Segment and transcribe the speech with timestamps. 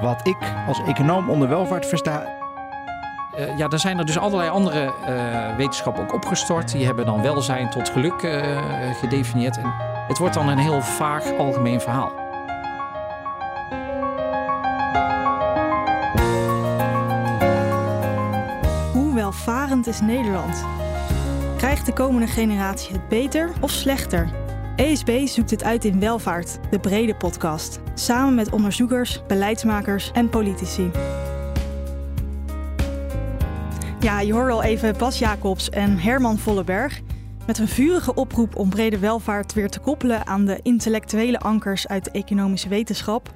[0.00, 0.36] wat ik
[0.66, 2.38] als econoom onder welvaart versta.
[3.38, 6.72] Uh, ja, er zijn er dus allerlei andere uh, wetenschappen ook opgestort.
[6.72, 8.42] Die hebben dan welzijn tot geluk uh,
[9.00, 9.56] gedefinieerd.
[9.56, 9.72] En
[10.08, 12.12] het wordt dan een heel vaag algemeen verhaal.
[18.92, 20.64] Hoe welvarend is Nederland?
[21.56, 24.39] Krijgt de komende generatie het beter of slechter?
[24.80, 27.80] ESB zoekt het uit in Welvaart, de brede podcast.
[27.94, 30.90] Samen met onderzoekers, beleidsmakers en politici.
[33.98, 37.00] Ja, je hoorde al even Bas Jacobs en Herman Volleberg.
[37.46, 42.04] Met een vurige oproep om brede welvaart weer te koppelen aan de intellectuele ankers uit
[42.04, 43.34] de economische wetenschap.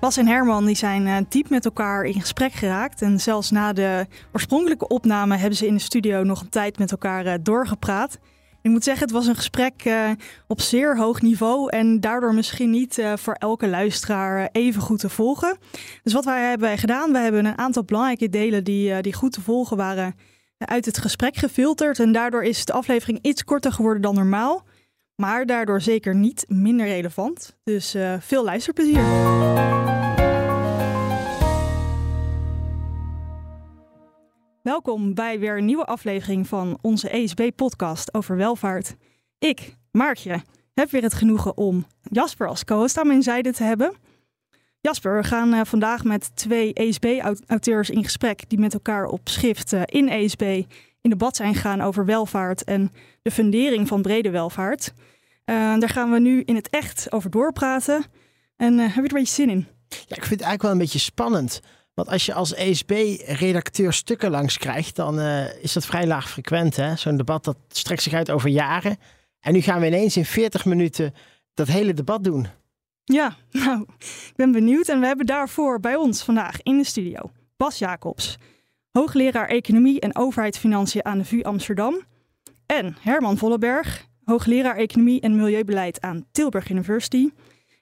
[0.00, 3.02] Bas en Herman die zijn uh, diep met elkaar in gesprek geraakt.
[3.02, 6.90] En zelfs na de oorspronkelijke opname hebben ze in de studio nog een tijd met
[6.90, 8.18] elkaar uh, doorgepraat.
[8.64, 10.10] Ik moet zeggen, het was een gesprek uh,
[10.46, 15.08] op zeer hoog niveau en daardoor misschien niet uh, voor elke luisteraar even goed te
[15.08, 15.56] volgen.
[16.02, 19.40] Dus wat wij hebben gedaan, we hebben een aantal belangrijke delen die, die goed te
[19.40, 20.14] volgen waren
[20.58, 21.98] uit het gesprek gefilterd.
[21.98, 24.66] En daardoor is de aflevering iets korter geworden dan normaal,
[25.14, 27.56] maar daardoor zeker niet minder relevant.
[27.64, 30.03] Dus veel luisterplezier.
[34.64, 38.94] Welkom bij weer een nieuwe aflevering van onze ESB-podcast over welvaart.
[39.38, 40.42] Ik, Maartje,
[40.74, 43.94] heb weer het genoegen om Jasper als co-host aan mijn zijde te hebben.
[44.80, 49.72] Jasper, we gaan uh, vandaag met twee ESB-auteurs in gesprek die met elkaar op schrift
[49.72, 50.42] uh, in ESB
[51.00, 54.92] in debat zijn gegaan over welvaart en de fundering van brede welvaart.
[54.96, 58.04] Uh, daar gaan we nu in het echt over doorpraten.
[58.56, 59.66] En heb je er een beetje zin in?
[59.88, 61.60] Ja, ik vind het eigenlijk wel een beetje spannend.
[61.94, 66.78] Want als je als ESB-redacteur stukken langs krijgt, dan uh, is dat vrij laag frequent.
[66.96, 68.96] Zo'n debat dat strekt zich uit over jaren.
[69.40, 71.14] En nu gaan we ineens in 40 minuten
[71.54, 72.46] dat hele debat doen.
[73.04, 74.88] Ja, nou, ik ben benieuwd.
[74.88, 78.36] En we hebben daarvoor bij ons vandaag in de studio Bas Jacobs,
[78.90, 82.02] hoogleraar Economie en Overheidsfinanciën aan de VU Amsterdam.
[82.66, 87.30] En Herman Volleberg, hoogleraar Economie en Milieubeleid aan Tilburg University.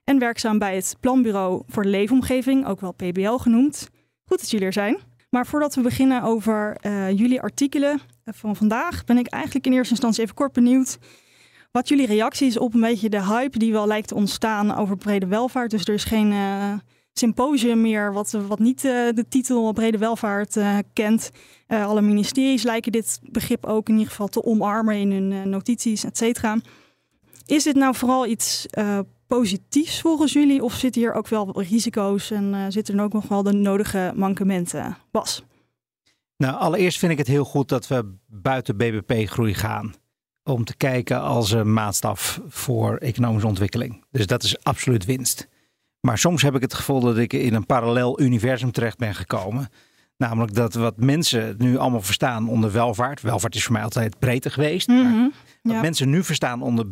[0.04, 3.88] En werkzaam bij het Planbureau voor de Leefomgeving, ook wel PBL genoemd.
[4.32, 4.98] Goed dat jullie er zijn.
[5.30, 9.90] Maar voordat we beginnen over uh, jullie artikelen van vandaag, ben ik eigenlijk in eerste
[9.90, 10.98] instantie even kort benieuwd
[11.72, 14.96] wat jullie reactie is op een beetje de hype die wel lijkt te ontstaan over
[14.96, 15.70] brede welvaart.
[15.70, 16.72] Dus er is geen uh,
[17.12, 20.56] symposium meer wat, wat niet de titel brede welvaart
[20.92, 21.30] kent.
[21.66, 26.16] alle ministeries lijken dit begrip ook in ieder geval te omarmen in hun notities, et
[26.16, 26.58] cetera.
[27.46, 28.66] Is dit nou vooral iets
[29.38, 30.62] positiefs volgens jullie?
[30.62, 34.12] Of zitten hier ook wel risico's en uh, zitten er ook nog wel de nodige
[34.14, 34.96] mankementen?
[35.10, 35.44] Bas?
[36.36, 39.94] Nou, allereerst vind ik het heel goed dat we buiten BBP-groei gaan.
[40.44, 44.04] Om te kijken als een maatstaf voor economische ontwikkeling.
[44.10, 45.48] Dus dat is absoluut winst.
[46.00, 49.68] Maar soms heb ik het gevoel dat ik in een parallel universum terecht ben gekomen.
[50.16, 53.20] Namelijk dat wat mensen nu allemaal verstaan onder welvaart.
[53.20, 54.88] Welvaart is voor mij altijd breedte geweest.
[54.88, 55.32] Mm -hmm.
[55.62, 56.86] Wat mensen nu verstaan onder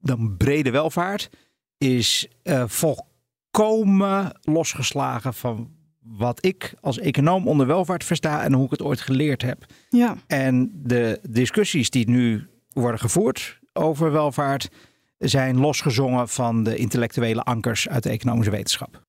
[0.00, 1.30] dan brede welvaart
[1.78, 5.70] is uh, volkomen losgeslagen van
[6.04, 9.64] wat ik als econoom onder welvaart versta en hoe ik het ooit geleerd heb.
[9.88, 10.16] Ja.
[10.26, 14.70] En de discussies die nu worden gevoerd over welvaart
[15.18, 19.02] zijn losgezongen van de intellectuele ankers uit de economische wetenschap.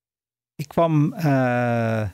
[0.56, 2.10] Ik kwam uh,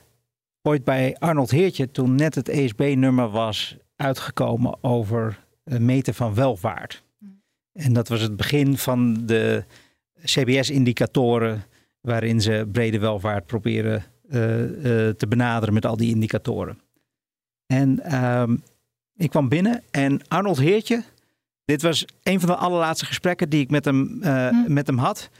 [0.62, 7.02] ooit bij Arnold Heertje toen net het ESB-nummer was uitgekomen over het meten van welvaart.
[7.18, 7.42] Mm.
[7.72, 9.64] En dat was het begin van de
[10.24, 11.64] CBS-indicatoren
[12.00, 16.78] waarin ze brede welvaart proberen uh, uh, te benaderen met al die indicatoren.
[17.66, 18.62] En um,
[19.16, 21.02] ik kwam binnen en Arnold Heertje,
[21.64, 24.72] dit was een van de allerlaatste gesprekken die ik met hem, uh, hm.
[24.72, 25.30] met hem had,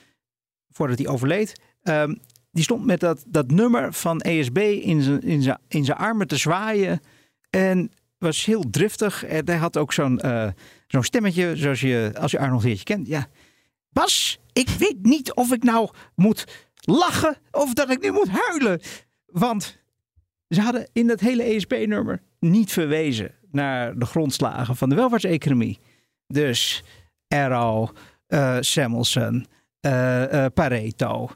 [0.70, 1.60] voordat hij overleed.
[1.82, 2.18] Um,
[2.50, 6.26] die stond met dat, dat nummer van ESB in zijn, in, zijn, in zijn armen
[6.26, 7.00] te zwaaien.
[7.50, 9.24] En was heel driftig.
[9.24, 10.20] En hij had ook zo'n
[10.86, 13.06] zo'n stemmetje, zoals je, als je Arnold Heertje kent.
[13.06, 13.28] Ja,
[13.88, 18.80] Bas, ik weet niet of ik nou moet lachen of dat ik nu moet huilen.
[19.26, 19.78] Want
[20.48, 25.78] ze hadden in dat hele ESP-nummer niet verwezen naar de grondslagen van de welvaartseconomie.
[26.26, 26.84] Dus
[27.28, 27.88] Arrow,
[28.28, 29.46] uh, Samuelson,
[29.80, 31.30] uh, uh, Pareto,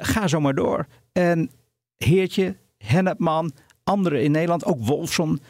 [0.00, 0.86] ga zo maar door.
[1.12, 1.50] En
[1.96, 3.52] Heertje, Hennepman,
[3.84, 5.40] anderen in Nederland, ook Wolfson,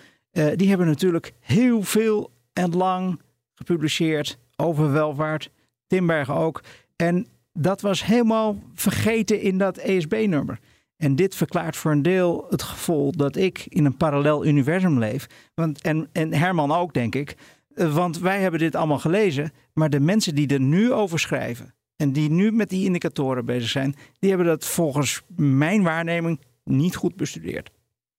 [0.54, 3.20] die hebben natuurlijk heel veel en lang
[3.54, 5.50] gepubliceerd over welvaart.
[5.86, 6.62] Timberg ook.
[7.06, 10.58] En dat was helemaal vergeten in dat ESB-nummer.
[10.96, 15.26] En dit verklaart voor een deel het gevoel dat ik in een parallel universum leef.
[15.54, 17.36] Want, en, en Herman ook, denk ik.
[17.74, 19.52] Eh, want wij hebben dit allemaal gelezen.
[19.72, 21.74] Maar de mensen die er nu over schrijven.
[21.96, 23.94] en die nu met die indicatoren bezig zijn.
[24.18, 27.70] die hebben dat volgens mijn waarneming niet goed bestudeerd.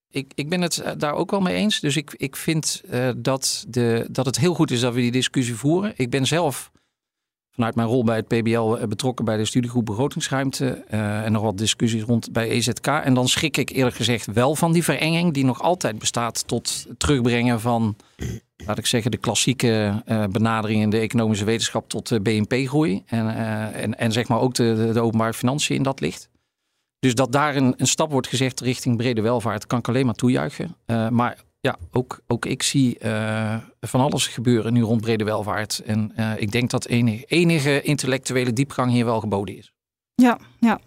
[0.09, 1.79] Ik, ik ben het eh, daar ook wel mee eens.
[1.79, 5.11] Dus ik, ik vind uh, dat, de, dat het heel goed is dat we die
[5.11, 5.93] discussie voeren.
[5.95, 6.71] Ik ben zelf
[7.55, 11.43] vanuit mijn rol bij het PBL eh, betrokken bij de studiegroep begrotingsruimte uh, en nog
[11.43, 12.87] wat discussies rond bij EZK.
[12.87, 16.85] En dan schrik ik eerlijk gezegd wel van die verenging die nog altijd bestaat tot
[16.87, 17.95] het terugbrengen van,
[18.65, 23.03] laat ik zeggen, de klassieke uh, benadering in de economische wetenschap tot uh, BNP-groei.
[23.05, 23.35] En,
[23.73, 26.29] en, en zeg maar ook de, de, openbare financiën in dat licht.
[26.99, 30.15] Dus dat daar een, een, stap wordt gezegd richting brede welvaart, kan ik alleen maar
[30.15, 30.75] toejuichen.
[31.09, 35.81] maar ja, ook, ook ik zie uh, van alles gebeuren nu rond brede welvaart.
[35.85, 39.73] En uh, ik denk dat enige, enige intellectuele diepgang hier wel geboden is.
[40.15, 40.79] Ja, ja.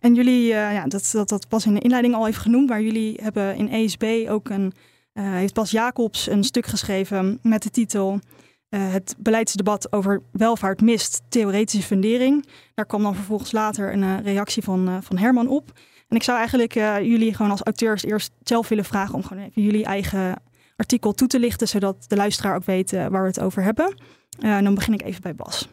[0.00, 2.82] En jullie, uh, ja, dat, dat, dat was in de inleiding al even genoemd, maar
[2.82, 4.72] jullie hebben in ESB ook een,
[5.12, 8.20] heeft Bas Jacobs een stuk geschreven met de titel
[8.68, 12.46] Het beleidsdebat over welvaart mist theoretische fundering.
[12.74, 15.72] Daar kwam dan vervolgens later een reactie van, van Herman op.
[16.08, 19.42] En ik zou eigenlijk uh, jullie gewoon als auteurs eerst zelf willen vragen om gewoon
[19.42, 20.42] even jullie eigen
[20.76, 23.94] artikel toe te lichten, zodat de luisteraar ook weet uh, waar we het over hebben.
[24.38, 25.68] Uh, dan begin ik even bij Bas.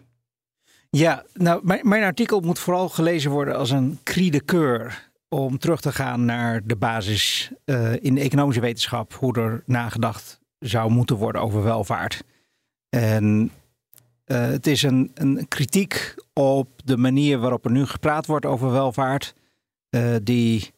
[0.89, 5.57] Ja, nou, mijn, mijn artikel moet vooral gelezen worden als een cri de coeur om
[5.57, 7.51] terug te gaan naar de basis
[8.00, 12.24] in de economische wetenschap, hoe er nagedacht zou moeten worden over welvaart.
[12.89, 13.51] En
[14.25, 19.33] het is een, een kritiek op de manier waarop er nu gepraat wordt over welvaart.
[19.95, 20.71] Uh, die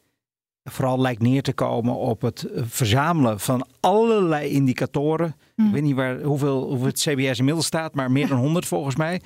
[0.64, 5.36] vooral lijkt neer te komen op het verzamelen van allerlei indicatoren.
[5.56, 5.66] Mm.
[5.66, 8.96] Ik weet niet waar, hoeveel, hoeveel het CBS inmiddels staat, maar meer dan 100 volgens
[8.96, 9.20] mij.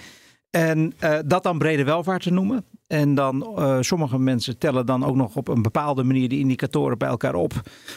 [0.51, 2.65] En uh, dat dan brede welvaart te noemen.
[2.87, 6.99] En dan uh, sommige mensen tellen dan ook nog op een bepaalde manier die indicatoren
[6.99, 7.53] bij elkaar op.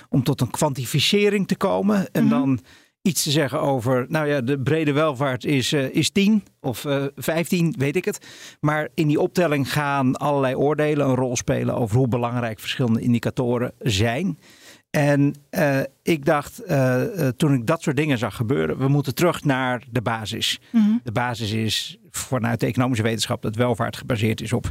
[0.09, 2.11] Om tot een kwantificering te komen.
[2.11, 2.39] En mm -hmm.
[2.39, 2.59] dan
[3.01, 7.05] iets te zeggen over, nou ja, de brede welvaart is, uh, is 10 of uh,
[7.15, 8.27] 15, weet ik het.
[8.59, 13.71] Maar in die optelling gaan allerlei oordelen een rol spelen over hoe belangrijk verschillende indicatoren
[13.79, 14.39] zijn.
[14.89, 19.43] En uh, ik dacht, uh, toen ik dat soort dingen zag gebeuren, we moeten terug
[19.43, 20.59] naar de basis.
[20.71, 20.99] Mm -hmm.
[21.03, 24.69] De basis is vanuit de economische wetenschap dat welvaart gebaseerd is op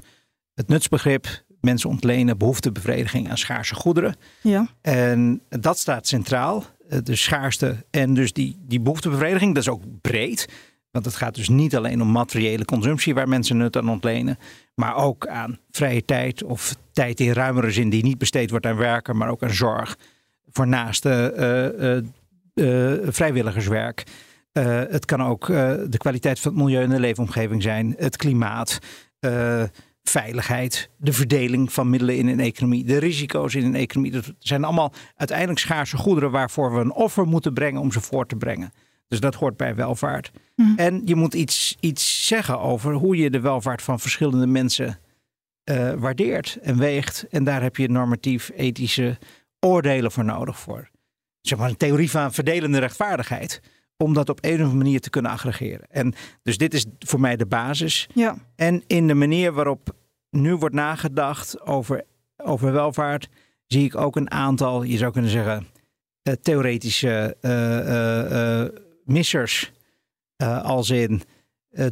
[0.55, 4.17] het nutsbegrip, mensen ontlenen, behoeftebevrediging aan schaarse goederen.
[4.41, 4.67] Ja.
[4.81, 6.65] En dat staat centraal
[7.03, 9.55] de schaarste en dus die, die behoeftebevrediging.
[9.55, 10.49] Dat is ook breed.
[10.91, 14.39] Want het gaat dus niet alleen om materiële consumptie waar mensen nut aan ontlenen.
[14.75, 18.77] Maar ook aan vrije tijd of tijd in ruimere zin die niet besteed wordt aan
[18.77, 19.17] werken.
[19.17, 19.99] Maar ook aan zorg
[20.51, 21.35] voor naaste
[22.57, 24.05] uh, uh, vrijwilligerswerk.
[24.53, 27.95] het kan ook de kwaliteit van het milieu en de leefomgeving zijn.
[27.99, 28.79] Het klimaat
[30.03, 34.13] veiligheid, de verdeling van middelen in een economie, de risico's in een economie.
[34.13, 38.27] Dat zijn allemaal uiteindelijk schaarse goederen waarvoor we een offer moeten brengen om ze voor
[38.27, 38.73] te brengen.
[39.09, 40.31] Dus dat hoort bij welvaart.
[40.57, 40.73] Mm.
[40.77, 44.99] En je moet iets, iets zeggen over hoe je de welvaart van verschillende mensen
[45.65, 47.27] uh, waardeert en weegt.
[47.31, 49.19] En daar heb je normatief ethische
[49.61, 50.91] oordelen voor nodig voor.
[51.41, 53.61] Zeg maar een theorie van verdelende rechtvaardigheid
[54.03, 55.87] om dat op een of andere manier te kunnen aggregeren.
[55.91, 58.09] En dus dit is voor mij de basis.
[58.15, 58.37] Ja.
[58.57, 59.95] En in de manier waarop
[60.31, 62.05] nu wordt nagedacht over,
[62.37, 63.29] over welvaart,
[63.67, 65.67] zie ik ook een aantal, je zou kunnen zeggen,
[66.23, 68.69] uh, theoretische uh, uh,
[69.05, 69.73] missers.
[70.63, 71.23] als in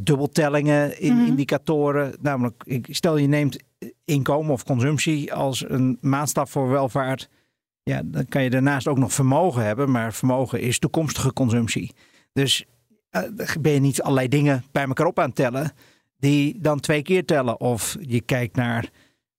[0.00, 1.26] dubbeltellingen in mm -hmm.
[1.26, 2.14] indicatoren.
[2.20, 3.58] Namelijk, stel je neemt
[4.04, 7.28] inkomen of consumptie als een maatstaf voor welvaart.
[7.88, 11.92] Ja, dan kan je daarnaast ook nog vermogen hebben, maar vermogen is toekomstige consumptie.
[12.32, 12.64] Dus
[13.10, 13.22] uh,
[13.60, 15.72] ben je niet allerlei dingen bij elkaar op aan tellen,
[16.18, 17.60] die dan twee keer tellen.
[17.60, 18.88] Of je kijkt naar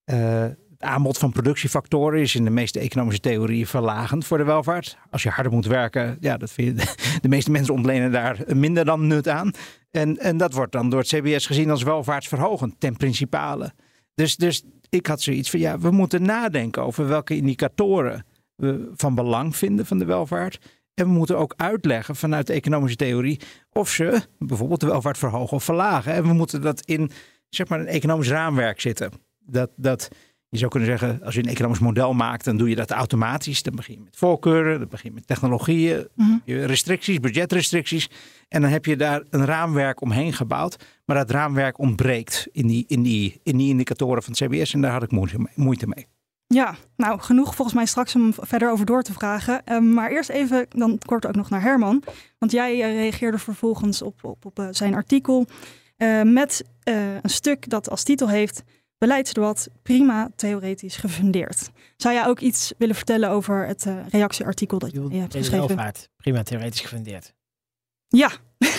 [0.05, 4.97] uh, het aanbod van productiefactoren, is in de meeste economische theorieën verlagend voor de welvaart.
[5.09, 6.55] Als je harder moet werken, ja, dat
[7.21, 9.51] de meeste mensen ontlenen daar minder dan nut aan.
[9.91, 13.73] En, en dat wordt dan door het CBS gezien als welvaartsverhogend, ten principale.
[14.15, 18.25] Dus, dus ik had zoiets van, ja, we moeten nadenken over welke indicatoren
[18.59, 20.59] we van belang vinden van de welvaart.
[20.93, 23.39] En we moeten ook uitleggen vanuit de economische theorie
[23.71, 26.13] of ze bijvoorbeeld de welvaart verhogen of verlagen.
[26.13, 27.11] En we moeten dat in
[27.49, 29.11] zeg maar, een economisch raamwerk zitten.
[29.39, 30.09] Dat, dat,
[30.49, 33.63] je zou kunnen zeggen, als je een economisch model maakt, dan doe je dat automatisch.
[33.63, 36.55] Dan begin je met voorkeuren, dan begin je met technologieën, mm -hmm.
[36.55, 38.09] restricties, budgetrestricties.
[38.47, 40.85] En dan heb je daar een raamwerk omheen gebouwd.
[41.05, 44.81] Maar dat raamwerk ontbreekt in die, in die, in die indicatoren van het CBS en
[44.81, 45.11] daar had ik
[45.55, 46.07] moeite mee.
[46.53, 49.73] Ja, nou genoeg volgens mij straks om verder over door te vragen.
[49.73, 52.03] Um, maar eerst even dan kort ook nog naar Herman.
[52.37, 55.45] Want jij uh, reageerde vervolgens op, op, op uh, zijn artikel
[55.97, 58.63] uh, met een stuk dat als titel heeft
[58.97, 61.69] beleidsdebat prima theoretisch gefundeerd.
[61.97, 65.67] Zou jij ook iets willen vertellen over het reactieartikel dat je, hebt geschreven?
[65.67, 67.33] Welvaart, prima theoretisch gefundeerd.
[68.07, 68.31] Ja,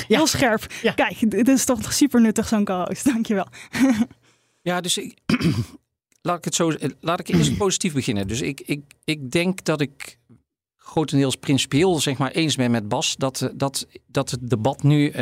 [0.09, 0.67] heel scherp.
[0.83, 0.93] Ja.
[0.93, 3.05] Kijk, dit is toch super nuttig zo'n co-host.
[3.05, 3.47] Dankjewel.
[4.63, 5.19] ja, dus ik,
[6.23, 8.29] laat ik het zo, laat ik eerst positief beginnen.
[8.29, 10.19] Dus ik, ik, ik denk dat ik
[10.77, 15.17] grotendeels principieel zeg maar eens ben met Bas dat, dat, dat het debat nu, uh,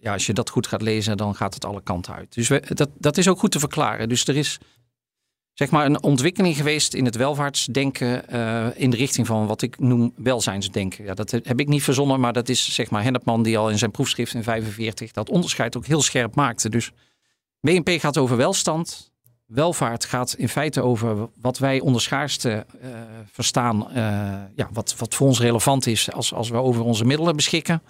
[0.00, 2.34] ja, als je dat goed gaat lezen, dan gaat het alle kanten uit.
[2.34, 4.08] Dus we, dat, dat is ook goed te verklaren.
[4.08, 4.58] Dus er is
[5.52, 9.78] zeg maar een ontwikkeling geweest in het welvaartsdenken uh, in de richting van wat ik
[9.78, 11.04] noem welzijnsdenken.
[11.04, 13.78] Ja, dat heb ik niet verzonnen, maar dat is zeg maar Hennepman die al in
[13.78, 16.68] zijn proefschrift in 45 dat onderscheid ook heel scherp maakte.
[16.68, 16.92] Dus
[17.60, 19.11] BNP gaat over welstand,
[19.46, 22.90] welvaart gaat in feite over wat wij onder schaarste uh,
[23.30, 23.86] verstaan.
[23.88, 23.96] Uh,
[24.54, 27.82] ja, wat, wat voor ons relevant is als, als we over onze middelen beschikken.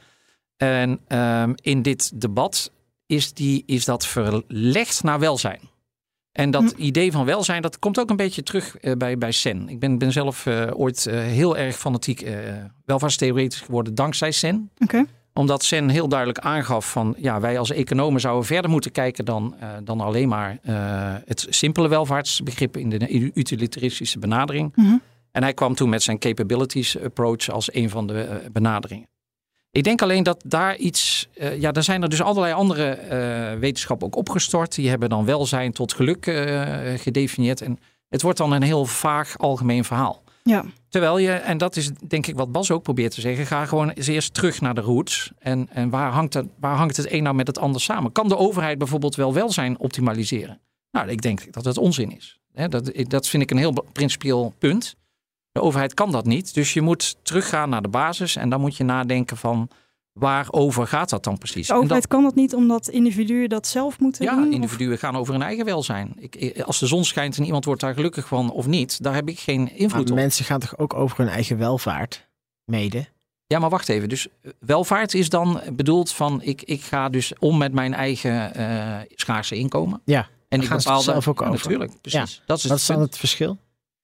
[0.56, 2.72] En um, in dit debat
[3.06, 5.70] is, die, is dat verlegd naar welzijn.
[6.32, 6.82] En dat hm.
[6.82, 9.68] idee van welzijn, dat komt ook een beetje terug uh, bij, bij Sen.
[9.68, 12.26] Ik ben, ben zelf ooit heel erg fanatiek
[12.84, 14.70] welvaartstheoretisch geworden dankzij Sen.
[14.78, 19.24] Okay omdat Sen heel duidelijk aangaf van ja, wij als economen zouden verder moeten kijken
[19.24, 20.74] dan, uh, dan alleen maar uh,
[21.24, 24.72] het simpele welvaartsbegrip in de utilitaristische benadering.
[24.74, 25.00] Mm -hmm.
[25.30, 29.06] En hij kwam toen met zijn capabilities approach als een van de uh, benaderingen.
[29.70, 32.98] Ik denk alleen dat daar iets, ja, daar zijn er dus allerlei andere
[33.60, 34.74] wetenschappen ook opgestort.
[34.74, 36.24] Die hebben dan welzijn tot geluk
[36.96, 37.60] gedefinieerd.
[37.60, 40.22] En het wordt dan een heel vaag algemeen verhaal.
[40.42, 40.64] Ja.
[40.92, 43.90] Terwijl je, en dat is denk ik wat Bas ook probeert te zeggen, ga gewoon
[43.90, 45.32] eens eerst terug naar de roots.
[45.38, 48.12] En, en waar, hangt het, waar hangt het een nou met het ander samen?
[48.12, 50.60] Kan de overheid bijvoorbeeld wel welzijn optimaliseren?
[50.90, 52.40] Nou, ik denk dat het onzin is.
[52.68, 54.96] dat, dat vind ik een heel principieel punt.
[55.52, 56.54] De overheid kan dat niet.
[56.54, 59.68] Dus je moet teruggaan naar de basis en dan moet je nadenken van
[60.12, 61.66] waarover gaat dat dan precies?
[61.66, 64.44] De overheid kan dat niet omdat individuen dat zelf moeten ja, doen?
[64.44, 66.14] Ja, individuen gaan over hun eigen welzijn.
[66.18, 69.28] Ik, als de zon schijnt en iemand wordt daar gelukkig van of niet, daar heb
[69.28, 70.22] ik geen invloed maar op.
[70.22, 72.28] Mensen gaan toch ook over hun eigen welvaart
[72.64, 73.06] mede?
[73.46, 74.08] Ja, maar wacht even.
[74.08, 78.60] Dus eh, welvaart is dan bedoeld van ik, ik ga dus om met mijn eigen
[78.60, 80.02] uh, schaarse inkomen.
[80.04, 81.52] Ja, en ik bepaal zelf ook over.
[81.54, 82.34] Natuurlijk, precies.
[82.34, 82.42] Ja.
[82.46, 83.58] Dat is Wat is dan het verschil?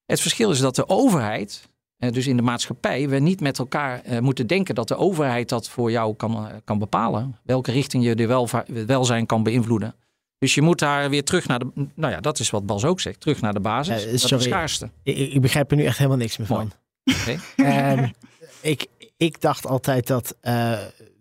[0.07, 1.69] Het verschil is dat de overheid
[1.99, 5.69] dus in de maatschappij, we niet met elkaar uh, moeten denken dat de overheid dat
[5.69, 7.37] voor jou kan, uh, kan bepalen.
[7.43, 8.53] Welke richting je de
[8.87, 9.95] welzijn kan beïnvloeden.
[10.39, 11.71] Dus je moet daar weer terug naar de.
[11.95, 13.21] Nou ja, dat is wat Bas ook zegt.
[13.21, 14.05] Terug naar de basis.
[14.05, 14.91] dat is de schaarste.
[15.03, 16.73] Ik, ik, begrijp er nu echt helemaal niks meer van.
[17.05, 17.39] Okay.
[17.99, 18.13] um,
[18.61, 18.87] ik,
[19.17, 20.37] ik dacht altijd dat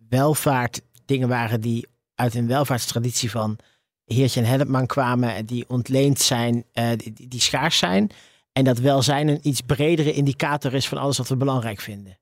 [0.09, 3.57] welvaart dingen waren die uit een welvaartstraditie van
[4.05, 5.45] Heertje en Hennepman kwamen.
[5.45, 6.63] Die ontleend zijn,
[6.95, 8.11] die, die schaars zijn.
[8.57, 12.17] En dat welzijn een iets bredere indicator is van alles wat we belangrijk vinden.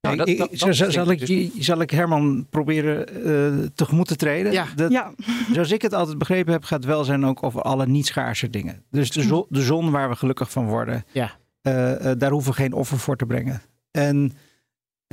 [0.00, 3.26] Nou, dat, dat, dat zal, zal, ik, dus zal ik Herman proberen
[3.60, 4.52] uh, tegemoet te treden?
[4.52, 4.66] Ja.
[4.76, 5.12] Dat, ja.
[5.52, 8.84] Zoals ik het altijd begrepen heb, gaat welzijn ook over alle niet schaarse dingen.
[8.90, 11.36] Dus de, zon, de zon waar we gelukkig van worden, ja.
[11.62, 13.62] Uh, uh, daar hoeven we geen offer voor te brengen.
[13.90, 14.32] En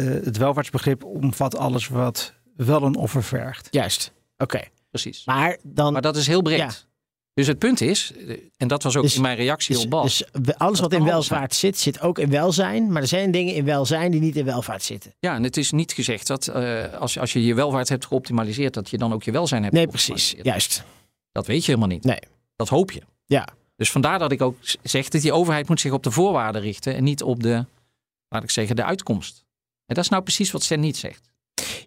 [0.01, 3.67] het welvaartsbegrip omvat alles wat wel een offer vergt.
[3.71, 4.43] Juist, oké.
[4.43, 4.69] Okay.
[4.89, 5.25] Precies.
[5.25, 6.57] Maar, dan, maar dat is heel breed.
[6.57, 6.71] Ja.
[7.39, 8.13] Dus het punt is,
[8.57, 10.23] en dat was ook dus, in mijn reactie dus, op Bas.
[10.31, 12.91] Dus alles wat in welvaart zit, zit ook in welzijn.
[12.91, 15.13] Maar er zijn dingen in welzijn die niet in welvaart zitten.
[15.19, 18.73] Ja, en het is niet gezegd dat uh, als, als je je welvaart hebt geoptimaliseerd,
[18.73, 20.35] dat je dan ook je welzijn hebt Nee, precies.
[20.41, 20.83] Juist.
[21.31, 22.03] Dat weet je helemaal niet.
[22.03, 22.19] Nee.
[22.55, 23.01] Dat hoop je.
[23.25, 23.47] Ja.
[23.75, 26.95] Dus vandaar dat ik ook zeg dat die overheid moet zich op de voorwaarden richten
[26.95, 27.65] en niet op de,
[28.29, 29.45] laat ik zeggen, de uitkomst.
[29.85, 31.28] En dat is nou precies wat Sen niet zegt.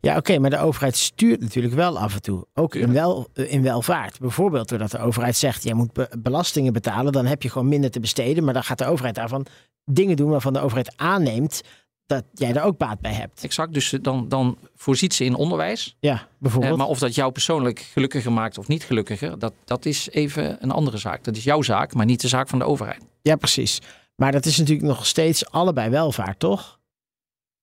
[0.02, 2.46] Ja, oké, okay, maar de overheid stuurt natuurlijk wel af en toe.
[2.54, 4.18] Ook in, wel, in welvaart.
[4.18, 7.90] Bijvoorbeeld doordat de overheid zegt: jij moet be belastingen betalen, dan heb je gewoon minder
[7.90, 8.44] te besteden.
[8.44, 9.46] Maar dan gaat de overheid daarvan
[9.84, 11.62] dingen doen waarvan de overheid aanneemt
[12.06, 13.44] dat jij er ook baat bij hebt.
[13.44, 15.96] Exact, dus dan, dan voorziet ze in onderwijs.
[16.00, 16.72] Ja, bijvoorbeeld.
[16.72, 20.56] Eh, maar of dat jou persoonlijk gelukkiger maakt of niet gelukkiger, dat, dat is even
[20.60, 21.24] een andere zaak.
[21.24, 23.04] Dat is jouw zaak, maar niet de zaak van de overheid.
[23.20, 23.80] Ja, precies.
[24.16, 26.80] Maar dat is natuurlijk nog steeds allebei welvaart, toch?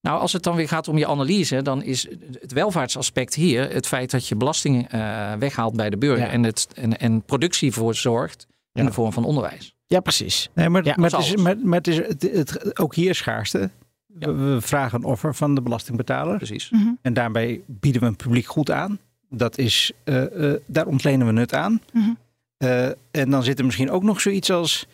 [0.02, 2.08] Nou, als het dan weer gaat om je analyse, dan is
[2.40, 6.32] het welvaartsaspect hier het feit dat je belastingen uh, weghaalt bij de burger Ja.
[6.32, 8.88] en, het, en, en productie voor zorgt in Ja.
[8.88, 9.76] de vorm van onderwijs.
[9.86, 10.50] Ja, precies.
[10.54, 13.16] Nee, maar, Ja, maar, dat het is maar, maar het is het, het- ook hier
[13.16, 13.70] schaarste.
[14.06, 16.38] We, we vragen een offer van de belastingbetaler.
[16.38, 16.70] Precies.
[16.70, 16.88] Mhm.
[17.02, 19.00] En daarbij bieden we een publiek goed aan.
[19.30, 21.82] Dat is, eh, eh, daar ontlenen we nut aan.
[21.94, 22.10] Mhm.
[22.58, 24.88] Eh, en dan zit er misschien ook nog zoiets als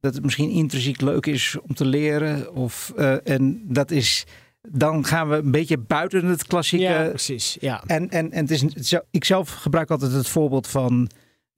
[0.00, 2.54] dat het misschien intrinsiek leuk is om te leren.
[2.54, 4.24] Of, eh, en dat is,
[4.68, 6.84] dan gaan we een beetje buiten het klassieke.
[6.84, 7.56] Ja, precies.
[7.60, 7.82] Ja.
[7.86, 11.10] En, en, en het is, ik zelf gebruik altijd het voorbeeld van,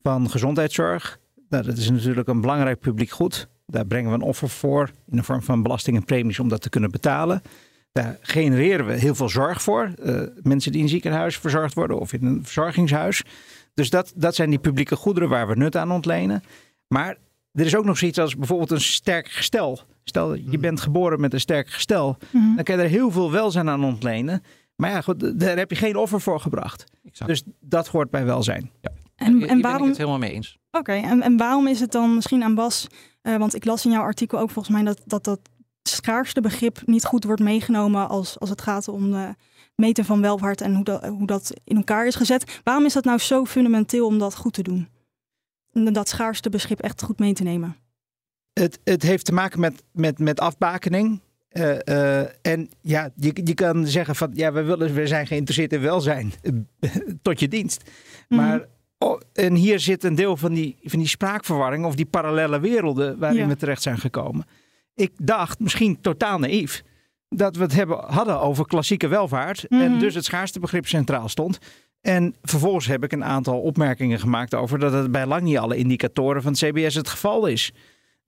[0.03, 1.19] van gezondheidszorg.
[1.49, 3.49] Nou, dat is natuurlijk een belangrijk publiek goed.
[3.67, 6.63] Daar brengen we een offer voor in de vorm van belasting en premies om dat
[6.63, 7.43] te kunnen betalen.
[7.93, 9.93] Daar genereren we heel veel zorg voor.
[10.05, 13.23] Uh, mensen die in een ziekenhuis verzorgd worden of in een verzorgingshuis.
[13.75, 16.43] Dus dat, dat zijn die publieke goederen waar we nut aan ontlenen.
[16.89, 17.17] Maar
[17.59, 19.81] er is ook nog zoiets als bijvoorbeeld een sterk gestel.
[20.05, 20.61] Stel, je hmm.
[20.61, 22.17] bent geboren met een sterk gestel.
[22.31, 22.55] Mhm.
[22.55, 24.43] Dan kan je er heel veel welzijn aan ontlenen.
[24.77, 26.85] Maar ja, goed, daar heb je geen offer voor gebracht.
[27.05, 27.31] Exact.
[27.31, 28.71] Dus dat hoort bij welzijn.
[28.81, 28.91] Ja.
[29.17, 29.63] En, en waarom...
[29.63, 30.59] ben ik het helemaal mee eens.
[30.71, 32.87] Oké, en, en waarom is het dan misschien aan Bas...
[33.23, 35.41] Uh, want ik las in jouw artikel ook volgens mij dat dat, dat
[35.83, 39.35] schaarste begrip niet goed wordt meegenomen als, als het gaat om de
[39.75, 42.61] meten van welvaart en hoe dat, hoe dat in elkaar is gezet.
[42.65, 44.89] Waarom is dat nou zo fundamenteel om dat goed te doen?
[45.73, 47.77] Dat schaarste begrip echt goed mee te nemen?
[48.53, 51.21] Het, het heeft te maken met, met, met afbakening.
[51.53, 55.73] Uh, uh, en ja, je, je kan zeggen van ja, we, willen, we zijn geïnteresseerd
[55.73, 56.33] in welzijn.
[57.23, 57.91] tot je dienst.
[58.29, 58.41] Mhm.
[58.41, 58.67] Maar
[58.99, 63.19] oh, en hier zit een deel van die, van die spraakverwarring of die parallele werelden
[63.19, 64.47] waarin we terecht zijn gekomen.
[64.95, 66.83] Ik dacht, misschien totaal naïef,
[67.29, 69.65] dat we het hebben, hadden over klassieke welvaart.
[69.65, 69.99] En mhm.
[69.99, 71.59] dus het schaarste begrip centraal stond.
[72.09, 75.77] En vervolgens heb ik een aantal opmerkingen gemaakt over dat het bij lang niet alle
[75.77, 77.73] indicatoren van het CBS het geval is.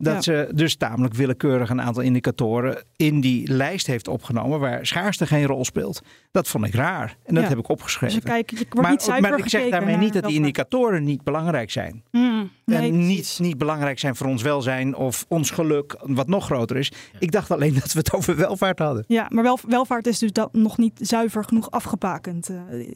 [0.02, 5.26] Dat ze dus tamelijk willekeurig een aantal indicatoren in die lijst heeft opgenomen waar schaarste
[5.26, 6.02] geen rol speelt.
[6.30, 8.20] Dat vond ik raar en dat heb ik opgeschreven.
[8.20, 12.02] Dus kijk, maar, niet maar ik zeg daarmee niet dat die indicatoren niet belangrijk zijn.
[12.10, 16.76] Mm, en niet, niet belangrijk zijn voor ons welzijn of ons geluk, wat nog groter
[16.76, 16.92] is.
[17.18, 19.04] Ik dacht alleen dat we het over welvaart hadden.
[19.06, 22.50] Ja, maar wel, welvaart is dus dat nog niet zuiver genoeg afgebakend.
[22.50, 22.88] Uh,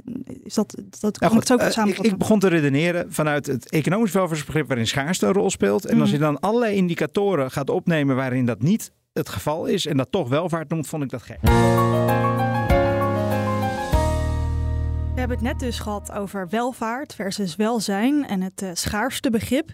[0.42, 4.12] is dat, dat kan het zo uh, ik, ik, begon te redeneren vanuit het economisch
[4.12, 5.84] welvaartsbegrip waarin schaarste een rol speelt.
[5.84, 6.18] En als mhm.
[6.18, 10.10] je dan allerlei indicatoren indicatoren gaat opnemen waarin dat niet het geval is en dat
[10.10, 11.38] toch welvaart noemt, vond ik dat gek.
[15.14, 19.68] We hebben het net dus gehad over welvaart versus welzijn en het uh, schaarste begrip.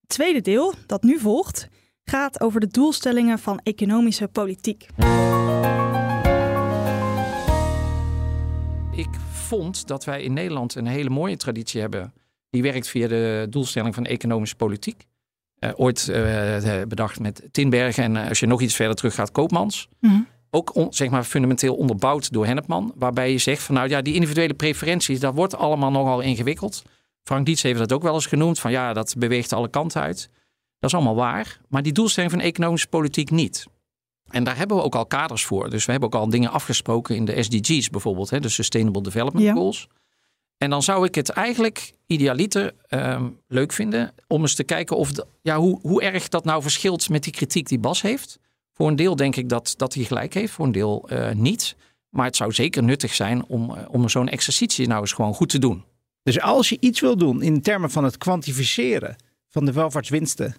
[0.00, 1.68] Het tweede deel, dat nu volgt,
[2.04, 4.86] gaat over de doelstellingen van economische politiek.
[8.92, 12.14] Ik vond dat wij in Nederland een hele mooie traditie hebben.
[12.50, 15.06] Die werkt via de doelstelling van economische politiek.
[15.64, 19.88] Eh, ooit uh, bedacht met Tinbergen en als je nog iets verder terug gaat, Koopmans.
[20.00, 20.20] Mhm.
[20.50, 22.92] Ook zeg maar fundamenteel onderbouwd door Hennepman.
[22.96, 26.82] Waarbij je zegt van nou ja, die individuele preferenties, dat wordt allemaal nogal ingewikkeld.
[27.22, 28.58] Frank Dietz heeft dat ook wel eens genoemd.
[28.58, 30.30] Van ja, dat beweegt alle kanten uit.
[30.78, 31.60] Dat is allemaal waar.
[31.68, 33.66] Maar die doelstelling van economische politiek niet.
[34.30, 35.70] En daar hebben we ook al kaders voor.
[35.70, 38.30] Dus we hebben ook al dingen afgesproken in de SDG's bijvoorbeeld.
[38.30, 39.88] Hè, de Sustainable Development Goals.
[40.58, 45.10] En dan zou ik het eigenlijk idealiter uh, leuk vinden om eens te kijken of
[45.42, 48.38] ja, hoe, hoe erg dat nou verschilt met die kritiek die Bas heeft.
[48.72, 51.76] Voor een deel denk ik dat, dat hij gelijk heeft, voor een deel uh, niet.
[52.10, 55.48] Maar het zou zeker nuttig zijn om, uh, om zo'n exercitie nou eens gewoon goed
[55.48, 55.84] te doen.
[56.22, 59.16] Dus als je iets wil doen in termen van het kwantificeren
[59.48, 60.54] van de welvaartswinsten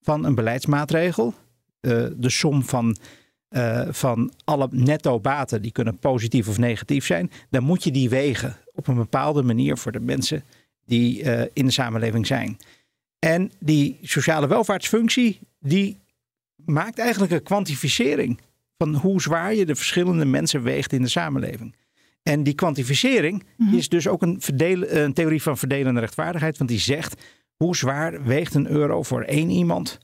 [0.00, 1.34] van een beleidsmaatregel,
[1.80, 2.96] uh, de som van
[3.90, 8.56] van alle netto baten, die kunnen positief of negatief zijn, dan moet je die wegen
[8.78, 10.44] op een bepaalde manier voor de mensen
[10.84, 12.58] die uh, in de samenleving zijn.
[13.18, 15.96] En die sociale welvaartsfunctie, die
[16.56, 18.40] maakt eigenlijk een kwantificering
[18.76, 21.74] van hoe zwaar je de verschillende mensen weegt in de samenleving.
[22.22, 23.78] En die kwantificering mm -hmm.
[23.78, 24.40] is dus ook een,
[24.88, 27.22] een theorie van verdelende rechtvaardigheid, want die zegt
[27.56, 29.98] hoe zwaar weegt een euro voor één iemand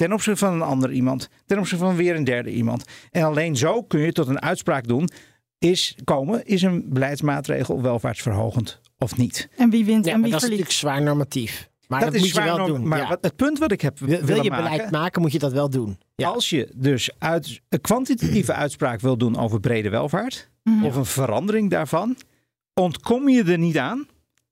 [0.00, 2.84] ten opzichte van een ander iemand, ten opzichte van weer een derde iemand.
[3.10, 5.08] En alleen zo kun je tot een uitspraak doen,
[5.60, 9.48] is komen, is een beleidsmaatregel welvaartsverhogend of niet.
[9.56, 10.40] En wie wint ja, en wie dat verliest.
[10.40, 11.70] Dat is natuurlijk zwaar normatief.
[11.88, 12.88] Maar dat, moet je wel doen.
[12.88, 15.52] Maar wat, het punt wat ik heb wil, wil je beleid maken, moet je dat
[15.52, 15.98] wel doen.
[16.14, 16.28] Ja.
[16.28, 20.84] Als je dus uit, een kwantitatieve uitspraak wil doen over brede welvaart, mhm.
[20.84, 22.16] of een verandering daarvan,
[22.74, 24.06] ontkom je er niet aan,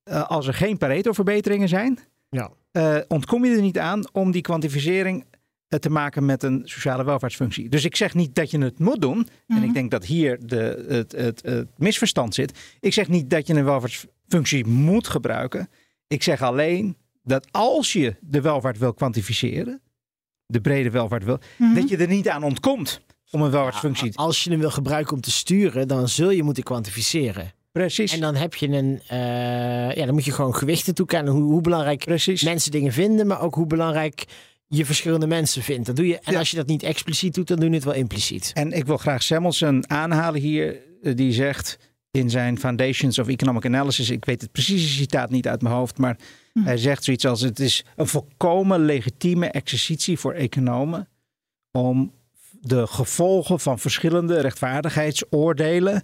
[0.04, 1.98] uh, als er geen Pareto-verbeteringen zijn,
[2.30, 2.50] ja.
[2.72, 5.24] Uh, ontkom je er niet aan om die kwantificering
[5.68, 7.68] te maken met een sociale welvaartsfunctie.
[7.68, 9.28] Dus ik zeg niet dat je het moet doen.
[9.46, 9.72] En ik mhm.
[9.72, 12.58] denk dat hier de, het, het, het, misverstand zit.
[12.80, 15.68] Ik zeg niet dat je een welvaartsfunctie moet gebruiken.
[16.06, 19.80] Ik zeg alleen dat als je de welvaart wil kwantificeren,
[20.46, 21.74] de brede welvaart wil, mhm.
[21.74, 23.00] dat je er niet aan ontkomt
[23.30, 24.06] om een welvaartsfunctie.
[24.06, 27.52] Ja, als je hem wil gebruiken om te sturen, dan zul je moeten kwantificeren.
[27.72, 28.12] Precies.
[28.12, 31.32] En dan heb je een, uh, ja, dan moet je gewoon gewichten toekennen.
[31.32, 32.42] Hoe, hoe belangrijk Precies.
[32.42, 34.24] mensen dingen vinden, maar ook hoe belangrijk
[34.68, 35.86] je verschillende mensen vindt.
[35.86, 36.18] Dat doe je.
[36.18, 38.50] En als je dat niet expliciet doet, dan doe je het wel impliciet.
[38.54, 41.78] En ik wil graag Samuelson aanhalen hier, eh, die zegt
[42.10, 45.98] in zijn Foundations of Economic Analysis, ik weet het precieze citaat niet uit mijn hoofd,
[45.98, 46.18] maar
[46.52, 46.62] hm.
[46.62, 51.08] hij zegt zoiets als: het is een volkomen legitieme exercitie voor economen
[51.70, 52.12] om
[52.60, 56.02] de gevolgen van verschillende rechtvaardigheidsoordelen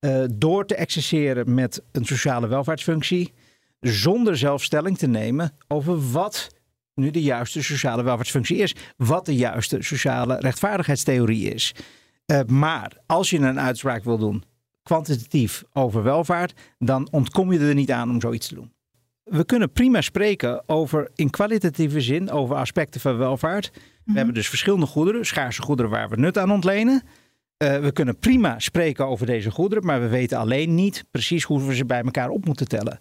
[0.00, 3.32] uh, door te exerceren met een sociale welvaartsfunctie,
[3.80, 6.53] zonder zelfstelling te nemen over wat
[6.94, 8.74] nu de juiste sociale welvaartsfunctie is.
[8.96, 11.74] Wat de juiste sociale rechtvaardigheidstheorie is.
[12.26, 14.44] Uh, maar als je een uitspraak wil doen,
[14.82, 18.72] kwantitatief over welvaart, dan ontkom je er niet aan om zoiets te doen.
[19.24, 23.70] We kunnen prima spreken over in kwalitatieve zin over aspecten van welvaart.
[23.72, 24.16] We Mhm.
[24.16, 27.02] hebben dus verschillende goederen, schaarse goederen waar we nut aan ontlenen.
[27.58, 31.66] Uh, we kunnen prima spreken over deze goederen, maar we weten alleen niet precies hoe
[31.66, 33.00] we ze bij elkaar op moeten tellen.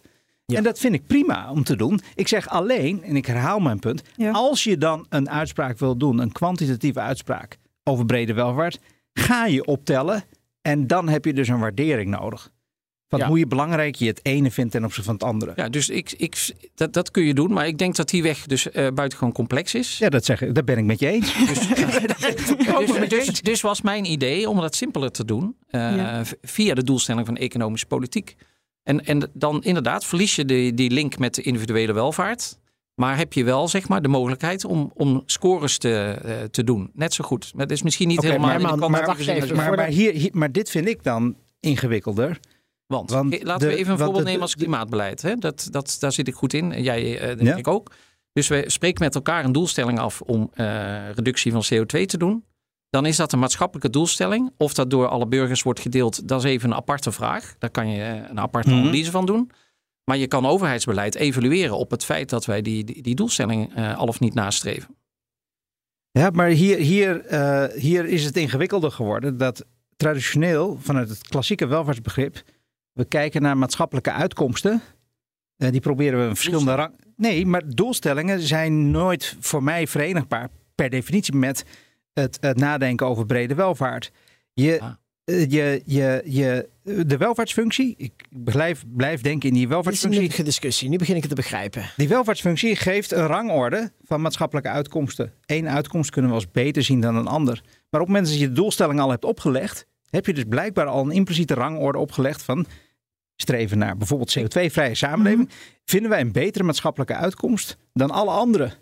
[0.53, 0.57] Ja.
[0.57, 1.99] En dat vind ik prima om te doen.
[2.15, 4.31] Ik zeg alleen, en ik herhaal mijn punt, Ja.
[4.31, 8.79] als je dan een uitspraak wil doen, een kwantitatieve uitspraak over brede welvaart,
[9.13, 10.23] ga je optellen
[10.61, 12.51] en dan heb je dus een waardering nodig.
[13.07, 13.27] Van Ja.
[13.27, 15.53] hoe je belangrijk je het ene vindt ten opzichte van het andere.
[15.55, 17.53] Ja, dus ik, ik, dat, dat kun je doen.
[17.53, 19.97] Maar ik denk dat die weg dus eh buitengewoon complex is.
[19.97, 20.55] Ja, dat zeg ik.
[20.55, 21.33] Dat ben ik met je eens.
[21.47, 21.67] Dus,
[23.09, 25.55] dus, dus, dus was mijn idee om dat simpeler te doen.
[25.69, 26.23] eh, Ja.
[26.41, 28.35] Via de doelstelling van economische politiek.
[28.83, 32.57] En, en dan inderdaad verlies je die, die link met de individuele welvaart.
[32.95, 36.89] Maar heb je wel zeg maar, de mogelijkheid om, om scores te, eh, te doen.
[36.93, 37.51] Net zo goed.
[37.55, 40.13] Maar dat is misschien niet helemaal maar in de maar wacht even, maar, maar, hier,
[40.13, 42.39] hier- maar dit vind ik dan ingewikkelder.
[42.87, 45.21] Want, Want eh, laten de- we even een voorbeeld de- nemen als klimaatbeleid.
[45.21, 45.35] Hè?
[45.35, 46.71] Dat, dat, daar zit ik goed in.
[46.71, 47.55] En jij eh, denk Ja.
[47.55, 47.91] ik ook.
[48.33, 50.65] Dus we spreken met elkaar een doelstelling af om eh,
[51.15, 52.43] reductie van CO2 te doen.
[52.93, 54.51] Dan is dat een maatschappelijke doelstelling.
[54.57, 57.55] Of dat door alle burgers wordt gedeeld, dat is even een aparte vraag.
[57.59, 58.79] Daar kan je eh, een aparte Mhm.
[58.79, 59.51] analyse van doen.
[60.03, 63.97] Maar je kan overheidsbeleid evalueren op het feit dat wij die, die, die doelstelling eh,
[63.97, 64.95] al of niet nastreven.
[66.11, 69.65] Ja, maar hier, hier, eh, hier is het ingewikkelder geworden dat
[69.97, 72.43] traditioneel vanuit het klassieke welvaartsbegrip
[72.91, 74.81] we kijken naar maatschappelijke uitkomsten.
[75.57, 76.99] Eh, die proberen we een verschillende rang.
[77.15, 81.65] Nee, maar doelstellingen zijn nooit voor mij verenigbaar per definitie met
[82.13, 84.11] het, het nadenken over brede welvaart.
[84.53, 84.91] Je, Ah.
[85.23, 86.69] eh, je, je, je,
[87.05, 90.21] de welvaartsfunctie, ik blijf, blijf denken in die Dit is een welvaartsfunctie.
[90.21, 90.89] nuttige discussie.
[90.89, 91.89] Nu begin ik het te begrijpen.
[91.97, 95.33] Die welvaartsfunctie geeft een rangorde van maatschappelijke uitkomsten.
[95.45, 97.61] Eén uitkomst kunnen we als beter zien dan een ander.
[97.63, 100.85] Maar op het moment dat je de doelstelling al hebt opgelegd, heb je dus blijkbaar
[100.85, 102.65] al een impliciete rangorde opgelegd van
[103.35, 105.49] streven naar bijvoorbeeld CO2-vrije samenleving.
[105.85, 108.73] Vinden wij een betere maatschappelijke uitkomst dan alle anderen?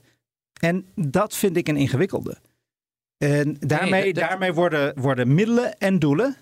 [0.60, 2.38] En dat vind ik een ingewikkelde.
[3.30, 6.36] En daarmee, dat- daarmee worden, worden middelen en doelen.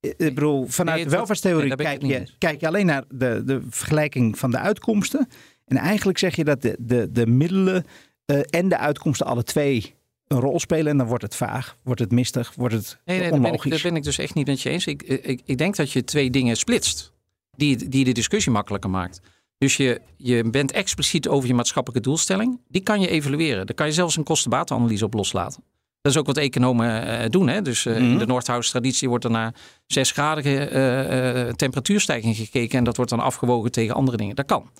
[0.00, 3.42] Ik bedoel, vanuit Nee, dat- welvaartstheorie nee, daar kijk, je, kijk je alleen naar de,
[3.44, 5.28] de vergelijking van de uitkomsten.
[5.66, 7.86] En eigenlijk zeg je dat de, de, de middelen
[8.24, 9.94] eh, en de uitkomsten alle twee
[10.26, 10.86] een rol spelen.
[10.86, 13.64] En dan wordt het vaag, wordt het mistig, wordt het Nee, nee dat, ben ik,
[13.64, 13.82] onlogisch.
[13.82, 14.86] ben ik dus echt niet met je eens.
[14.86, 17.12] Ik, ik, ik denk dat je twee dingen splitst
[17.56, 19.20] die, die de discussie makkelijker maakt.
[19.58, 22.60] Dus je, je bent expliciet over je maatschappelijke doelstelling.
[22.68, 23.66] Die kan je evalueren.
[23.66, 25.62] Daar kan je zelfs een kostenbatenanalyse op loslaten.
[26.08, 27.48] Dat is ook wat economen eh, doen.
[27.48, 27.62] Hè?
[27.62, 28.18] Dus eh, in Mhm.
[28.18, 29.54] de Noordhouse-traditie wordt er naar
[29.86, 32.78] zesgradige eh, eh, temperatuurstijging gekeken.
[32.78, 34.36] En dat wordt dan afgewogen tegen andere dingen.
[34.36, 34.70] Dat kan.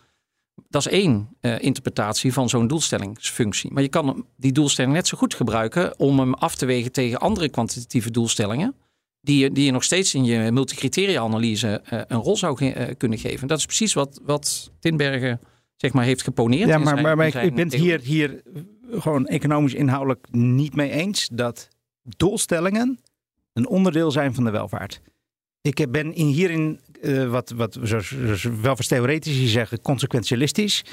[0.68, 3.72] Dat is één interpretatie van zo'n doelstellingsfunctie.
[3.72, 7.18] Maar je kan die doelstelling net zo goed gebruiken om hem af te wegen tegen
[7.18, 8.74] andere kwantitatieve doelstellingen.
[9.20, 13.48] Die je, die je nog steeds in je multicriteria-analyse een rol zou ge- kunnen geven.
[13.48, 15.40] Dat is precies wat, wat Tinbergen
[15.78, 16.68] zeg maar, heeft geponeerd.
[16.68, 18.42] Ja, maar, zijn- maar, maar in ik, ben het hier, hier
[18.90, 21.68] gewoon economisch inhoudelijk niet mee eens dat
[22.02, 23.00] doelstellingen
[23.52, 25.00] een onderdeel zijn van de welvaart.
[25.60, 30.84] Ik ben in hierin, eh, wat, wat zoals, zoals welvaartstheoretici zeggen, consequentialistisch.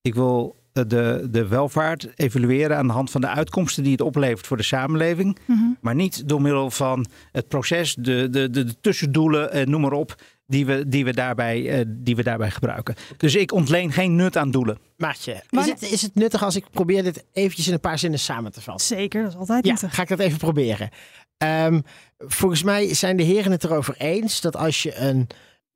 [0.00, 4.00] Ik wil eh, de, de welvaart evalueren aan de hand van de uitkomsten die het
[4.00, 5.38] oplevert voor de samenleving.
[5.46, 5.60] Mhm.
[5.80, 9.92] Maar niet door middel van het proces, de, de, de, de tussendoelen, eh, noem maar
[9.92, 10.22] op,
[10.54, 12.94] die we, die, we daarbij, eh, die we daarbij gebruiken.
[13.16, 14.78] Dus ik ontleen geen nut aan doelen.
[14.96, 17.98] Maartje, Maar- is het, is het nuttig als ik probeer dit eventjes in een paar
[17.98, 18.86] zinnen samen te vatten?
[18.86, 19.94] Zeker, dat is altijd Ja, nuttig.
[19.94, 20.88] ga ik dat even proberen.
[21.38, 21.80] Ehm,
[22.18, 25.26] volgens mij zijn de heren het erover eens dat als je een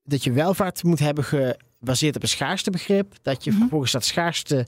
[0.04, 3.60] dat je welvaart moet hebben gebaseerd op een schaarstebegrip, dat je Mhm.
[3.60, 4.66] vervolgens dat schaarste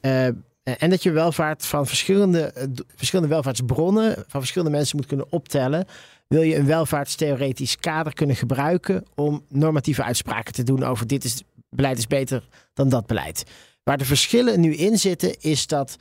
[0.00, 0.26] eh,
[0.62, 5.86] en dat je welvaart van verschillende, eh, verschillende welvaartsbronnen van verschillende mensen moet kunnen optellen.
[6.34, 11.42] Wil je een welvaartstheoretisch kader kunnen gebruiken om normatieve uitspraken te doen over dit is,
[11.68, 13.44] beleid is beter dan dat beleid.
[13.82, 15.96] Waar de verschillen nu in zitten is dat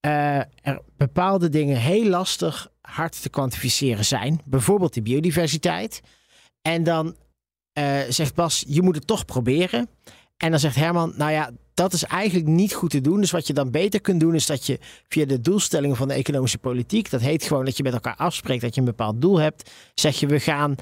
[0.00, 4.40] eh, er bepaalde dingen heel lastig hard te kwantificeren zijn.
[4.44, 6.00] Bijvoorbeeld de biodiversiteit.
[6.62, 7.16] En dan
[7.72, 9.88] eh, zegt Bas, je moet het toch proberen.
[10.36, 13.20] En dan zegt Herman, nou ja, dat is eigenlijk niet goed te doen.
[13.20, 16.14] Dus wat je dan beter kunt doen, is dat je via de doelstellingen van de
[16.14, 19.38] economische politiek, dat heet gewoon dat je met elkaar afspreekt dat je een bepaald doel
[19.38, 20.74] hebt, zeg je we gaan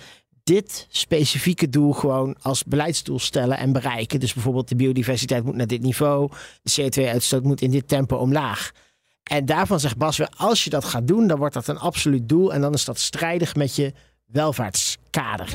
[0.44, 4.20] dit specifieke doel gewoon als beleidsdoel stellen en bereiken.
[4.20, 6.31] Dus bijvoorbeeld de biodiversiteit moet naar dit niveau,
[6.62, 8.70] de CO2-uitstoot moet in dit tempo omlaag.
[9.22, 12.28] En daarvan zegt Bas weer, als je dat gaat doen, dan wordt dat een absoluut
[12.28, 13.92] doel en dan is dat strijdig met je
[14.26, 15.55] welvaartskader.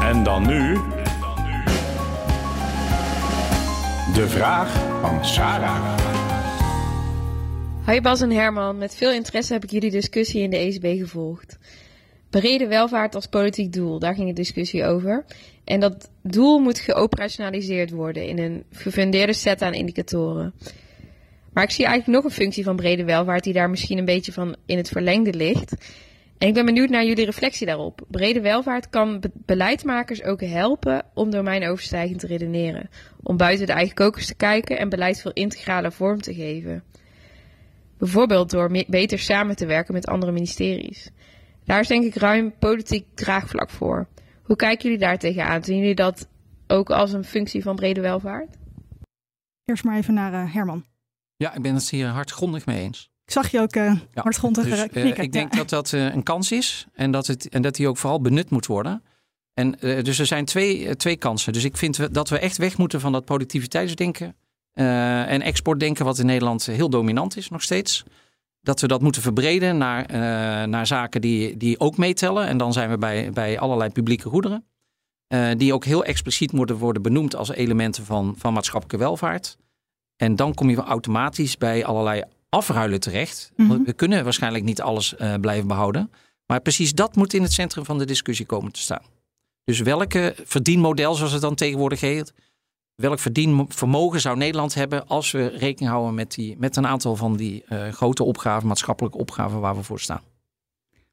[0.00, 0.78] En dan nu.
[4.14, 5.98] De vraag van Sarah.
[7.84, 11.58] Hoi Bas en Herman, met veel interesse heb ik jullie discussie in de ECB gevolgd.
[12.30, 15.24] Brede welvaart als politiek doel, daar ging de discussie over.
[15.64, 20.54] En dat doel moet geoperationaliseerd worden in een gefundeerde set aan indicatoren.
[21.52, 24.32] Maar ik zie eigenlijk nog een functie van brede welvaart die daar misschien een beetje
[24.32, 25.74] van in het verlengde ligt.
[26.44, 28.06] En ik ben benieuwd naar jullie reflectie daarop.
[28.08, 32.90] Brede welvaart kan be beleidsmakers ook helpen om domeinoverstijgend te redeneren.
[33.22, 36.84] Om buiten de eigen kokers te kijken en beleid veel integrale vorm te geven.
[37.98, 41.10] Bijvoorbeeld door beter samen te werken met andere ministeries.
[41.64, 44.08] Daar is denk ik ruim politiek draagvlak voor.
[44.42, 45.64] Hoe kijken jullie daar tegenaan?
[45.64, 46.28] Zien jullie dat
[46.66, 48.56] ook als een functie van brede welvaart?
[49.64, 50.84] Eerst maar even naar uh, Herman.
[51.36, 53.13] Ja, ik ben het hier hardgrondig mee eens.
[53.24, 55.24] Ik zag je ook uh, ja, hardgrondig dus, knikken.
[55.24, 58.20] ik denk dat dat een kans is en dat, het, en dat die ook vooral
[58.20, 59.02] benut moet worden.
[59.54, 61.52] En dus er zijn twee, twee kansen.
[61.52, 64.36] Dus ik vind dat we echt weg moeten van dat productiviteitsdenken
[64.74, 68.04] en exportdenken, wat in Nederland heel dominant is nog steeds.
[68.64, 70.16] Dat we dat moeten verbreden naar, uh,
[70.68, 72.46] naar zaken die, die ook meetellen.
[72.46, 74.64] En dan zijn we bij, bij allerlei publieke goederen.
[75.28, 79.56] Uh, die ook heel expliciet moeten worden benoemd als elementen van, van maatschappelijke welvaart.
[80.16, 82.22] En dan kom je automatisch bij allerlei
[82.54, 83.52] afruilen terecht.
[83.56, 83.84] Mm -hmm.
[83.84, 86.10] We kunnen waarschijnlijk niet alles blijven behouden.
[86.46, 89.02] Maar precies dat moet in het centrum van de discussie komen te staan.
[89.64, 92.32] Dus welke verdienmodel, zoals het dan tegenwoordig heet,
[92.94, 97.36] welk verdienvermogen zou Nederland hebben als we rekening houden met, die, met een aantal van
[97.36, 100.20] die uh, grote opgaven, maatschappelijke opgaven waar we voor staan?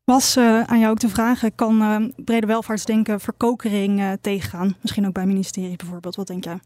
[0.03, 4.75] Was uh, aan jou ook de vraag, kan brede welvaartsdenken verkokering tegengaan?
[4.81, 6.59] Misschien ook bij ministerie bijvoorbeeld, wat denk jij?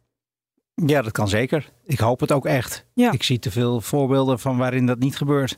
[0.76, 1.72] Ja, dat kan zeker.
[1.84, 2.86] Ik hoop het ook echt.
[2.94, 3.12] Ja.
[3.12, 5.58] Ik zie te veel voorbeelden van waarin dat niet gebeurt.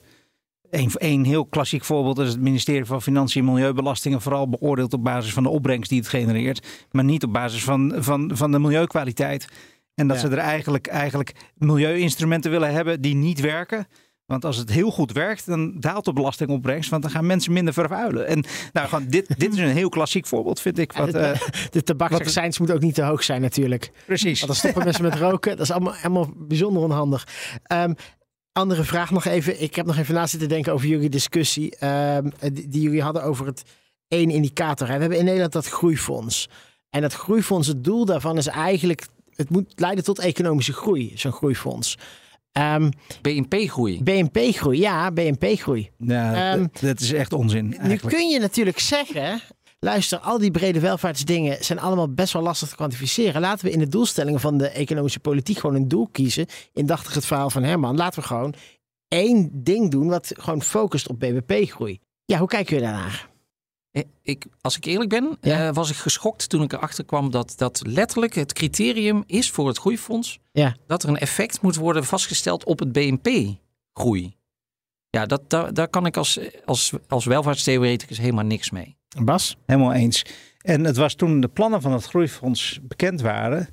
[0.69, 5.03] Een, een heel klassiek voorbeeld is het ministerie van Financiën en Milieubelastingen vooral beoordeeld op
[5.03, 8.59] basis van de opbrengst die het genereert, maar niet op basis van, van, van de
[8.59, 9.47] milieukwaliteit.
[9.95, 10.27] En dat ja.
[10.27, 13.87] ze er eigenlijk, eigenlijk milieuinstrumenten willen hebben die niet werken.
[14.27, 16.89] Want als het heel goed werkt, dan daalt de belastingopbrengst.
[16.89, 18.27] Want dan gaan mensen minder vervuilen.
[18.27, 20.93] En nou, gewoon dit, dit is een heel klassiek voorbeeld, vind ik.
[20.93, 21.37] Wat, ja, de,
[21.71, 23.91] de tabaksaccijns moet ook niet te hoog zijn natuurlijk.
[24.05, 24.39] Precies.
[24.39, 25.51] Want dan stoppen mensen met roken.
[25.51, 27.27] Dat is allemaal, allemaal bijzonder onhandig.
[27.71, 27.95] Um,
[28.51, 29.61] andere vraag nog even.
[29.61, 31.77] Ik heb nog even na zitten denken over jullie discussie.
[32.39, 33.63] Die, die, jullie hadden over het
[34.07, 34.87] één indicator.
[34.87, 36.49] We hebben in Nederland dat groeifonds.
[36.89, 39.05] En dat groeifonds, het doel daarvan is eigenlijk...
[39.35, 41.97] Het moet leiden tot economische groei, zo'n groeifonds.
[42.57, 42.89] Um,
[43.21, 44.03] BNP-groei.
[44.03, 45.89] BNP-groei, ja, BNP-groei.
[45.97, 47.65] Ja, um, dat, dat, is echt onzin.
[47.65, 48.03] Eigenlijk.
[48.03, 49.41] Nu kun je natuurlijk zeggen,
[49.79, 53.41] luister, al die brede welvaartsdingen zijn allemaal best wel lastig te kwantificeren.
[53.41, 56.45] Laten we in de doelstellingen van de economische politiek gewoon een doel kiezen.
[56.73, 57.97] Indachtig het verhaal van Herman.
[57.97, 58.53] Laten we gewoon
[59.07, 61.99] één ding doen wat gewoon focust op BBP-groei.
[62.25, 63.29] Ja, hoe kijken jullie daarnaar?
[63.97, 65.67] Eh, ik, als ik eerlijk ben, ja?
[65.67, 69.67] uh, was ik geschokt toen ik erachter kwam dat dat letterlijk het criterium is voor
[69.67, 70.39] het groeifonds.
[70.51, 70.75] Ja.
[70.87, 74.35] Dat er een effect moet worden vastgesteld op het BNP-groei.
[75.09, 78.95] Ja, dat, daar, daar kan ik als, als, als welvaartstheoreticus helemaal niks mee.
[79.23, 79.57] Bas?
[79.65, 80.25] Helemaal eens.
[80.61, 83.67] En het was toen de plannen van het groeifonds bekend waren,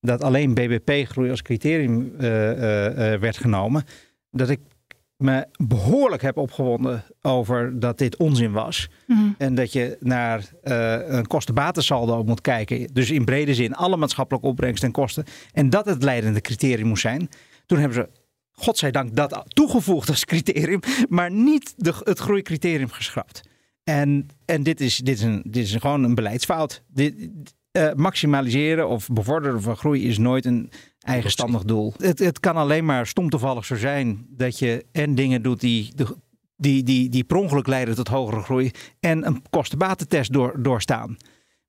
[0.00, 3.84] dat alleen BBP-groei als criterium uh, uh, werd genomen,
[4.30, 4.60] dat ik
[5.20, 8.88] me behoorlijk heb opgewonden over dat dit onzin was.
[9.06, 9.34] Mm.
[9.38, 12.88] En dat je naar een kostenbatensaldo moet kijken.
[12.92, 15.24] Dus in brede zin alle maatschappelijke opbrengst en kosten.
[15.52, 17.28] En dat het leidende criterium moest zijn.
[17.66, 18.08] Toen hebben ze
[18.52, 23.40] godzijdank dat toegevoegd als criterium, maar niet de, het groeicriterium geschrapt.
[23.84, 26.82] En, en dit, is, dit, is een, dit is gewoon een beleidsfout.
[26.88, 27.14] Dit,
[27.72, 30.70] uh, maximaliseren of bevorderen van groei is nooit een
[31.00, 31.92] eigenstandig doel.
[31.96, 35.92] Het, het kan alleen maar stom toevallig zo zijn dat je en dingen doet die,
[36.56, 41.16] die, die, die per ongeluk leiden tot hogere groei en een kostenbatentest door, doorstaan.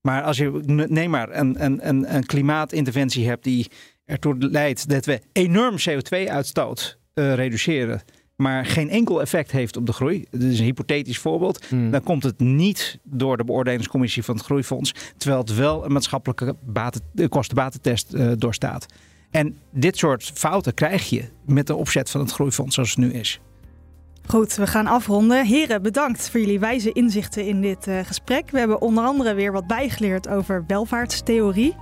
[0.01, 3.67] Maar als je, neem maar, een, een, een, een klimaatinterventie hebt die
[4.05, 8.01] ertoe leidt dat we enorm CO2-uitstoot uh, reduceren
[8.41, 10.25] maar geen enkel effect heeft op de groei.
[10.31, 11.65] Dit is een hypothetisch voorbeeld.
[11.65, 11.91] Hmm.
[11.91, 16.55] Dan komt het niet door de beoordelingscommissie van het Groeifonds, terwijl het wel een maatschappelijke
[16.65, 18.85] baten, kostenbatentest uh, doorstaat.
[19.31, 23.13] En dit soort fouten krijg je met de opzet van het Groeifonds zoals het nu
[23.13, 23.39] is.
[24.27, 25.45] Goed, we gaan afronden.
[25.45, 28.51] Heren, bedankt voor jullie wijze inzichten in dit uh, gesprek.
[28.51, 31.75] We hebben onder andere weer wat bijgeleerd over welvaartstheorie.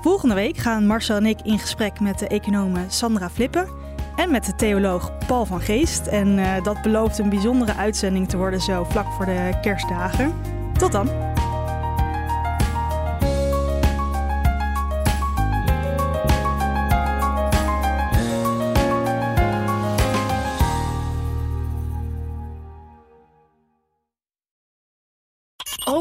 [0.00, 3.68] Volgende week gaan Marcel en ik in gesprek met de econome Sandra Flippen
[4.16, 6.06] en met de theoloog Paul van Geest.
[6.06, 10.34] En uh, dat belooft een bijzondere uitzending te worden zo vlak voor de kerstdagen.
[10.78, 11.33] Tot dan!